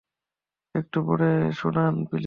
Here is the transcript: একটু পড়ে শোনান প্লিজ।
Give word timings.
একটু 0.75 0.97
পড়ে 1.07 1.31
শোনান 1.51 1.93
প্লিজ। 2.05 2.19